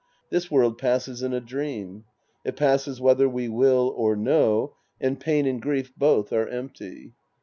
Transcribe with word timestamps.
This 0.31 0.49
world 0.49 0.79
passes 0.79 1.21
in 1.21 1.31
a 1.31 1.39
dream 1.39 2.05
It 2.43 2.55
passes 2.55 2.99
whether 2.99 3.29
we 3.29 3.47
will 3.47 3.93
or 3.95 4.15
no, 4.15 4.73
and 4.99 5.19
pain 5.19 5.45
and 5.45 5.61
grief 5.61 5.93
both 5.95 6.33
are 6.33 6.47
empty. 6.47 7.13